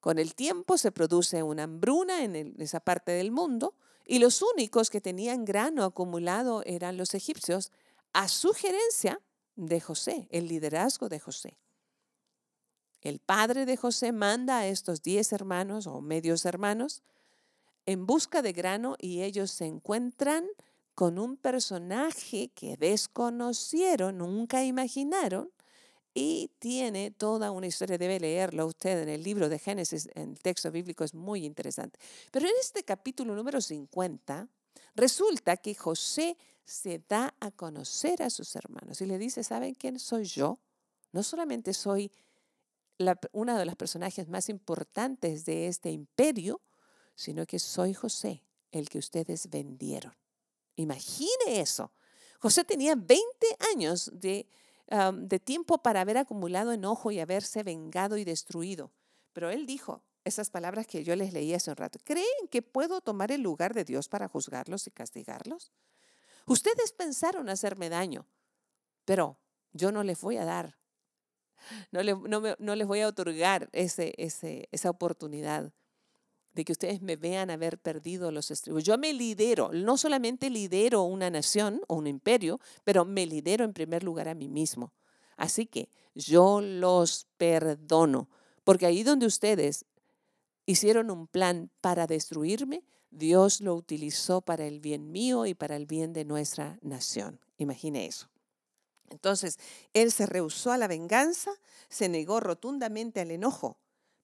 Con 0.00 0.18
el 0.18 0.34
tiempo 0.34 0.76
se 0.76 0.90
produce 0.90 1.42
una 1.44 1.64
hambruna 1.64 2.24
en 2.24 2.54
esa 2.58 2.80
parte 2.80 3.12
del 3.12 3.30
mundo 3.30 3.74
y 4.08 4.20
los 4.20 4.40
únicos 4.40 4.88
que 4.88 5.02
tenían 5.02 5.44
grano 5.44 5.84
acumulado 5.84 6.62
eran 6.64 6.96
los 6.96 7.14
egipcios, 7.14 7.70
a 8.14 8.26
sugerencia 8.26 9.20
de 9.54 9.82
José, 9.82 10.26
el 10.30 10.48
liderazgo 10.48 11.10
de 11.10 11.20
José. 11.20 11.58
El 13.02 13.20
padre 13.20 13.66
de 13.66 13.76
José 13.76 14.12
manda 14.12 14.60
a 14.60 14.66
estos 14.66 15.02
diez 15.02 15.32
hermanos 15.32 15.86
o 15.86 16.00
medios 16.00 16.46
hermanos 16.46 17.02
en 17.84 18.06
busca 18.06 18.40
de 18.40 18.54
grano 18.54 18.96
y 18.98 19.20
ellos 19.22 19.50
se 19.50 19.66
encuentran 19.66 20.46
con 20.94 21.18
un 21.18 21.36
personaje 21.36 22.48
que 22.54 22.78
desconocieron, 22.78 24.18
nunca 24.18 24.64
imaginaron, 24.64 25.50
y 26.14 26.50
tiene 26.58 27.10
toda 27.10 27.50
una 27.50 27.66
historia. 27.66 27.98
Debe 27.98 28.20
leerlo 28.20 28.66
usted 28.66 29.02
en 29.02 29.08
el 29.08 29.22
libro 29.22 29.48
de 29.48 29.58
Génesis, 29.58 30.08
en 30.14 30.30
el 30.30 30.38
texto 30.40 30.70
bíblico 30.70 31.04
es 31.04 31.14
muy 31.14 31.44
interesante. 31.44 31.98
Pero 32.30 32.46
en 32.46 32.54
este 32.60 32.82
capítulo 32.84 33.34
número 33.34 33.60
50, 33.60 34.48
resulta 34.94 35.56
que 35.56 35.74
José 35.74 36.36
se 36.64 37.02
da 37.08 37.34
a 37.40 37.50
conocer 37.50 38.22
a 38.22 38.30
sus 38.30 38.54
hermanos 38.56 39.00
y 39.00 39.06
le 39.06 39.18
dice, 39.18 39.42
¿saben 39.42 39.74
quién 39.74 39.98
soy 39.98 40.24
yo? 40.24 40.58
No 41.12 41.22
solamente 41.22 41.72
soy 41.72 42.12
una 43.32 43.58
de 43.58 43.64
los 43.64 43.76
personajes 43.76 44.28
más 44.28 44.48
importantes 44.48 45.44
de 45.44 45.68
este 45.68 45.90
imperio, 45.90 46.60
sino 47.14 47.46
que 47.46 47.58
soy 47.58 47.94
José, 47.94 48.42
el 48.70 48.88
que 48.88 48.98
ustedes 48.98 49.48
vendieron. 49.48 50.14
Imagine 50.76 51.60
eso. 51.60 51.92
José 52.38 52.64
tenía 52.64 52.94
20 52.94 53.22
años 53.74 54.10
de, 54.12 54.46
de 54.90 55.38
tiempo 55.38 55.78
para 55.78 56.00
haber 56.00 56.16
acumulado 56.16 56.72
enojo 56.72 57.10
y 57.10 57.20
haberse 57.20 57.62
vengado 57.62 58.16
y 58.16 58.24
destruido. 58.24 58.92
Pero 59.32 59.50
él 59.50 59.66
dijo 59.66 60.02
esas 60.24 60.50
palabras 60.50 60.86
que 60.86 61.04
yo 61.04 61.14
les 61.16 61.32
leí 61.32 61.54
hace 61.54 61.70
un 61.70 61.76
rato. 61.76 61.98
¿Creen 62.04 62.48
que 62.50 62.62
puedo 62.62 63.00
tomar 63.00 63.30
el 63.32 63.42
lugar 63.42 63.74
de 63.74 63.84
Dios 63.84 64.08
para 64.08 64.28
juzgarlos 64.28 64.86
y 64.86 64.90
castigarlos? 64.90 65.72
Ustedes 66.46 66.92
pensaron 66.92 67.48
hacerme 67.48 67.90
daño, 67.90 68.26
pero 69.04 69.38
yo 69.72 69.92
no 69.92 70.02
les 70.02 70.20
voy 70.20 70.38
a 70.38 70.44
dar, 70.46 70.78
no, 71.90 72.02
no, 72.58 72.74
les 72.74 72.86
voy 72.86 73.00
a 73.00 73.08
otorgar 73.08 73.68
ese, 73.72 74.14
ese, 74.16 74.68
esa 74.72 74.90
oportunidad 74.90 75.72
de 76.58 76.64
que 76.64 76.72
ustedes 76.72 77.00
me 77.02 77.14
vean 77.14 77.50
haber 77.50 77.78
perdido 77.78 78.32
los 78.32 78.50
estribos. 78.50 78.82
Yo 78.82 78.98
me 78.98 79.12
lidero, 79.12 79.70
no 79.72 79.96
solamente 79.96 80.50
lidero 80.50 81.04
una 81.04 81.30
nación 81.30 81.80
o 81.86 81.94
un 81.94 82.08
imperio, 82.08 82.58
pero 82.82 83.04
me 83.04 83.26
lidero 83.26 83.64
en 83.64 83.72
primer 83.72 84.02
lugar 84.02 84.26
a 84.26 84.34
mí 84.34 84.48
mismo. 84.48 84.92
Así 85.36 85.66
que 85.66 85.88
yo 86.16 86.60
los 86.60 87.28
perdono, 87.36 88.28
porque 88.64 88.86
ahí 88.86 89.04
donde 89.04 89.26
ustedes 89.26 89.84
hicieron 90.66 91.12
un 91.12 91.28
plan 91.28 91.70
para 91.80 92.08
destruirme, 92.08 92.82
Dios 93.12 93.60
lo 93.60 93.76
utilizó 93.76 94.40
para 94.40 94.66
el 94.66 94.80
bien 94.80 95.12
mío 95.12 95.46
y 95.46 95.54
para 95.54 95.76
el 95.76 95.86
bien 95.86 96.12
de 96.12 96.24
nuestra 96.24 96.80
nación. 96.82 97.38
Imagine 97.58 98.04
eso. 98.04 98.28
Entonces, 99.10 99.60
él 99.94 100.10
se 100.10 100.26
rehusó 100.26 100.72
a 100.72 100.76
la 100.76 100.88
venganza, 100.88 101.52
se 101.88 102.08
negó 102.08 102.40
rotundamente 102.40 103.20
al 103.20 103.30
enojo, 103.30 103.78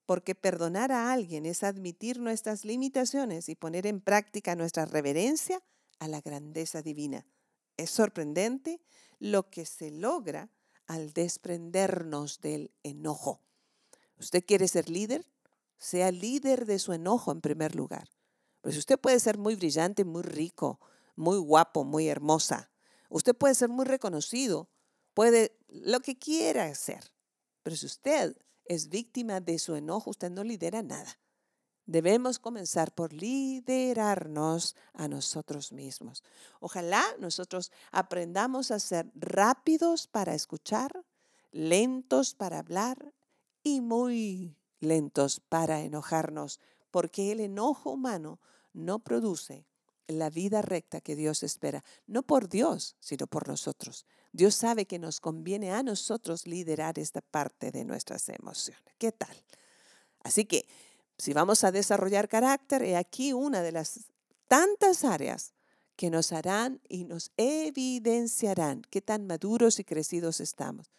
porque 0.05 0.35
perdonar 0.35 0.91
a 0.91 1.11
alguien 1.11 1.45
es 1.45 1.63
admitir 1.63 2.19
nuestras 2.19 2.65
limitaciones 2.65 3.49
y 3.49 3.55
poner 3.55 3.87
en 3.87 4.01
práctica 4.01 4.55
nuestra 4.55 4.85
reverencia 4.85 5.63
a 5.99 6.07
la 6.07 6.21
grandeza 6.21 6.81
divina. 6.81 7.25
Es 7.77 7.89
sorprendente 7.89 8.81
lo 9.19 9.49
que 9.49 9.65
se 9.65 9.91
logra 9.91 10.49
al 10.87 11.13
desprendernos 11.13 12.39
del 12.41 12.71
enojo. 12.83 13.41
¿Usted 14.19 14.45
quiere 14.45 14.67
ser 14.67 14.89
líder? 14.89 15.25
Sea 15.77 16.11
líder 16.11 16.65
de 16.65 16.79
su 16.79 16.93
enojo 16.93 17.31
en 17.31 17.41
primer 17.41 17.75
lugar. 17.75 18.09
Pues 18.61 18.77
usted 18.77 18.99
puede 18.99 19.19
ser 19.19 19.37
muy 19.37 19.55
brillante, 19.55 20.05
muy 20.05 20.23
rico, 20.23 20.79
muy 21.15 21.37
guapo, 21.37 21.83
muy 21.83 22.07
hermosa. 22.07 22.71
Usted 23.09 23.35
puede 23.35 23.55
ser 23.55 23.69
muy 23.69 23.85
reconocido, 23.85 24.69
puede 25.13 25.57
lo 25.67 25.99
que 25.99 26.17
quiera 26.17 26.65
hacer. 26.65 27.11
Pero 27.63 27.75
si 27.75 27.85
usted 27.85 28.35
es 28.65 28.89
víctima 28.89 29.39
de 29.39 29.59
su 29.59 29.75
enojo, 29.75 30.09
usted 30.09 30.31
no 30.31 30.43
lidera 30.43 30.83
nada. 30.83 31.17
Debemos 31.87 32.39
comenzar 32.39 32.93
por 32.95 33.13
liderarnos 33.13 34.75
a 34.93 35.07
nosotros 35.07 35.71
mismos. 35.71 36.23
Ojalá 36.59 37.03
nosotros 37.19 37.71
aprendamos 37.91 38.71
a 38.71 38.79
ser 38.79 39.11
rápidos 39.13 40.07
para 40.07 40.33
escuchar, 40.33 41.05
lentos 41.51 42.33
para 42.33 42.59
hablar 42.59 43.13
y 43.61 43.81
muy 43.81 44.57
lentos 44.79 45.39
para 45.39 45.81
enojarnos, 45.81 46.59
porque 46.89 47.31
el 47.31 47.39
enojo 47.39 47.91
humano 47.91 48.39
no 48.73 48.99
produce 48.99 49.67
la 50.07 50.29
vida 50.29 50.61
recta 50.61 51.01
que 51.01 51.15
Dios 51.15 51.43
espera, 51.43 51.83
no 52.07 52.23
por 52.23 52.49
Dios, 52.49 52.95
sino 52.99 53.27
por 53.27 53.47
nosotros. 53.47 54.05
Dios 54.35 54.53
sabe 54.55 54.85
que 54.85 54.99
nos 54.99 55.21
conviene 55.21 55.71
a 55.71 55.81
nosotros 55.81 56.45
liderar 56.45 56.99
esta 56.99 57.21
parte 57.21 57.71
de 57.71 57.85
nuestras 57.85 58.27
emociones. 58.27 58.83
¿Qué 58.97 59.13
tal? 59.13 59.33
Así 60.23 60.43
que 60.43 60.67
si 61.17 61.31
vamos 61.31 61.63
a 61.63 61.71
desarrollar 61.71 62.27
carácter, 62.27 62.83
he 62.83 62.97
aquí 62.97 63.31
una 63.31 63.61
de 63.61 63.71
las 63.71 64.07
tantas 64.49 65.05
áreas 65.05 65.53
que 65.95 66.09
nos 66.09 66.33
harán 66.33 66.81
y 66.89 67.05
nos 67.05 67.31
evidenciarán 67.37 68.81
qué 68.89 69.01
tan 69.01 69.25
maduros 69.25 69.79
y 69.79 69.85
crecidos 69.85 70.41
estamos. 70.41 70.91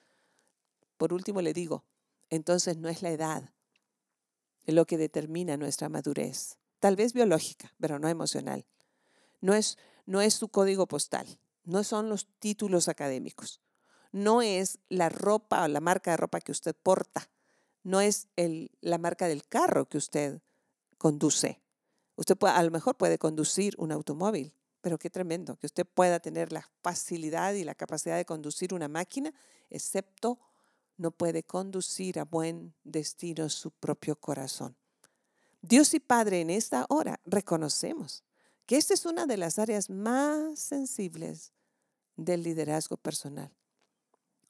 Por 0.96 1.12
último 1.12 1.42
le 1.42 1.53
digo, 1.53 1.85
entonces 2.31 2.79
no 2.79 2.88
es 2.88 3.03
la 3.03 3.11
edad 3.11 3.51
lo 4.64 4.87
que 4.87 4.96
determina 4.96 5.59
nuestra 5.59 5.90
madurez, 5.90 6.57
tal 6.81 6.96
vez 6.96 7.12
biológica, 7.12 7.75
pero 7.79 7.99
no 7.99 8.09
emocional 8.09 8.64
no 9.40 9.55
es, 9.55 9.79
no 10.05 10.20
es 10.20 10.35
su 10.35 10.49
código 10.49 10.87
postal, 10.87 11.27
no 11.66 11.85
son 11.85 12.09
los 12.09 12.26
títulos 12.38 12.88
académicos, 12.88 13.61
no 14.12 14.40
es 14.40 14.79
la 14.88 15.11
ropa 15.11 15.64
o 15.64 15.68
la 15.68 15.81
marca 15.81 16.12
de 16.12 16.16
ropa 16.16 16.40
que 16.40 16.52
usted 16.52 16.74
porta, 16.74 17.29
no 17.83 18.00
es 18.00 18.29
la 18.81 18.98
marca 18.98 19.29
del 19.29 19.46
carro 19.46 19.88
que 19.88 19.98
usted 19.98 20.40
conduce. 20.96 21.61
Usted 22.16 22.37
a 22.40 22.62
lo 22.62 22.70
mejor 22.70 22.96
puede 22.96 23.18
conducir 23.18 23.74
un 23.79 23.92
automóvil, 23.92 24.55
pero 24.81 24.98
qué 24.98 25.11
tremendo 25.11 25.57
que 25.57 25.66
usted 25.66 25.87
pueda 25.87 26.20
tener 26.20 26.52
la 26.52 26.68
facilidad 26.83 27.52
y 27.55 27.64
la 27.64 27.74
capacidad 27.74 28.16
de 28.16 28.24
conducir 28.24 28.72
una 28.72 28.88
máquina, 28.88 29.35
excepto 29.68 30.38
no 30.96 31.11
puede 31.11 31.42
conducir 31.42 32.18
a 32.18 32.24
buen 32.24 32.74
destino 32.85 33.48
su 33.50 33.70
propio 33.70 34.16
corazón. 34.16 34.76
Dios 35.61 35.92
y 35.94 36.00
Padre, 36.00 36.40
en 36.40 36.50
esta 36.50 36.87
hora 36.88 37.20
reconocemos 37.26 38.24
que 38.66 38.76
esta 38.76 38.94
es 38.94 39.05
una 39.05 39.26
de 39.26 39.37
las 39.37 39.59
áreas 39.59 39.90
más 39.90 40.59
sensibles 40.59 41.52
del 42.16 42.42
liderazgo 42.42 42.96
personal. 42.96 43.50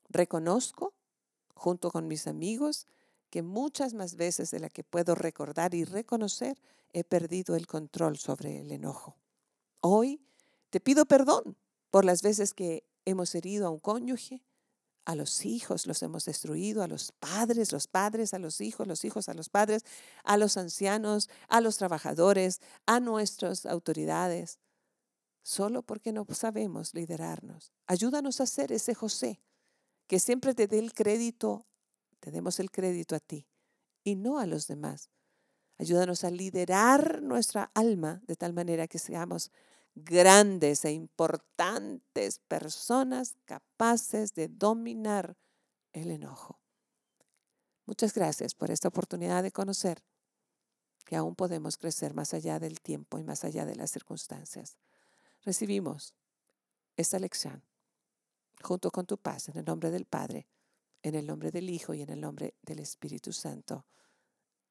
Reconozco, 0.09 0.94
junto 1.55 1.90
con 1.90 2.07
mis 2.07 2.26
amigos, 2.26 2.87
que 3.31 3.42
muchas 3.42 3.94
más 3.94 4.16
veces 4.16 4.50
de 4.50 4.61
la 4.61 4.68
que 4.68 4.85
puedo 4.85 5.14
recordar 5.14 5.74
y 5.74 5.85
reconocer, 5.85 6.61
he 6.92 7.05
perdido 7.05 7.57
el 7.57 7.66
control 7.66 8.16
sobre 8.16 8.61
el 8.61 8.70
enojo. 8.70 9.16
Hoy 9.81 10.20
te 10.70 10.81
pido 10.81 11.07
perdón 11.07 11.57
por 11.90 12.05
las 12.05 12.22
veces 12.22 12.55
que 12.55 12.85
hemos 13.05 13.35
herido 13.35 13.66
a 13.66 13.70
un 13.70 13.79
cónyuge, 13.79 14.42
a 15.05 15.14
los 15.14 15.46
hijos 15.46 15.87
los 15.87 16.02
hemos 16.02 16.24
destruido, 16.24 16.83
a 16.83 16.88
los 16.88 17.12
padres, 17.12 17.70
los 17.70 17.87
padres 17.87 18.35
a 18.35 18.40
los 18.40 18.61
hijos, 18.61 18.88
los 18.88 19.05
hijos 19.05 19.29
a 19.29 19.35
los 19.35 19.48
padres, 19.48 19.85
a 20.24 20.37
los 20.37 20.57
ancianos, 20.57 21.31
a 21.48 21.61
los 21.61 21.76
trabajadores, 21.76 22.61
a 22.87 22.98
nuestras 22.98 23.66
autoridades, 23.66 24.59
solo 25.46 25.85
porque 25.85 26.12
no 26.12 26.26
sabemos 26.32 26.92
liderarnos. 26.92 27.72
Ayúdanos 27.87 28.40
a 28.40 28.46
ser 28.46 28.72
ese 28.72 28.96
José, 28.96 29.40
que 30.09 30.18
siempre 30.18 30.54
te 30.54 30.66
dé 30.66 30.80
el 30.80 30.92
crédito, 30.92 31.68
te 32.18 32.32
demos 32.32 32.59
el 32.59 32.72
crédito 32.72 33.14
a 33.14 33.20
ti 33.20 33.46
y 34.02 34.16
no 34.16 34.40
a 34.40 34.46
los 34.46 34.66
demás. 34.66 35.09
Ayúdanos 35.78 36.24
a 36.24 36.32
liderar 36.32 37.22
nuestra 37.22 37.70
alma 37.74 38.20
de 38.26 38.35
tal 38.35 38.54
manera 38.54 38.88
que 38.88 38.98
seamos 38.98 39.52
grandes 39.94 40.85
e 40.85 40.90
importantes 40.90 42.40
personas 42.40 43.37
capaces 43.44 44.35
de 44.35 44.48
dominar 44.48 45.37
el 45.92 46.11
enojo. 46.11 46.59
Muchas 47.85 48.12
gracias 48.12 48.56
por 48.56 48.72
esta 48.72 48.88
oportunidad 48.88 49.44
de 49.44 49.52
conocer 49.52 50.02
que 51.04 51.14
aún 51.14 51.37
podemos 51.37 51.76
crecer 51.76 52.14
más 52.14 52.35
allá 52.35 52.59
del 52.59 52.80
tiempo 52.80 53.20
y 53.20 53.22
más 53.22 53.44
allá 53.44 53.64
de 53.64 53.76
las 53.76 53.92
circunstancias. 53.92 54.76
Recibimos 55.46 56.12
esta 56.96 57.20
lección 57.20 57.62
junto 58.62 58.90
con 58.90 59.06
tu 59.06 59.16
paz 59.16 59.48
en 59.48 59.56
el 59.56 59.64
nombre 59.64 59.92
del 59.92 60.04
Padre, 60.04 60.48
en 61.04 61.14
el 61.14 61.24
nombre 61.24 61.52
del 61.52 61.70
Hijo 61.70 61.94
y 61.94 62.02
en 62.02 62.11
el 62.11 62.20
nombre 62.20 62.56
del 62.62 62.80
Espíritu 62.80 63.32
Santo. 63.32 63.87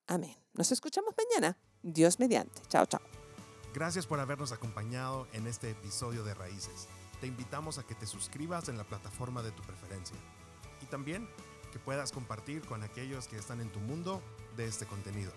Amén. 0.05 0.35
Nos 0.51 0.73
escuchamos 0.73 1.13
mañana. 1.17 1.57
Dios 1.81 2.19
mediante. 2.19 2.61
Chao, 2.67 2.85
chao. 2.87 2.99
Gracias 3.73 4.05
por 4.05 4.19
habernos 4.19 4.51
acompañado 4.51 5.29
en 5.31 5.47
este 5.47 5.69
episodio 5.69 6.25
de 6.25 6.33
Raíces. 6.33 6.89
Te 7.21 7.27
invitamos 7.27 7.77
a 7.77 7.83
que 7.83 7.95
te 7.95 8.05
suscribas 8.05 8.67
en 8.67 8.77
la 8.77 8.83
plataforma 8.83 9.41
de 9.43 9.53
tu 9.53 9.63
preferencia 9.63 10.17
y 10.81 10.87
también 10.87 11.29
que 11.71 11.79
puedas 11.79 12.11
compartir 12.11 12.65
con 12.65 12.83
aquellos 12.83 13.29
que 13.29 13.37
están 13.37 13.61
en 13.61 13.71
tu 13.71 13.79
mundo 13.79 14.21
de 14.57 14.65
este 14.65 14.85
contenido. 14.85 15.31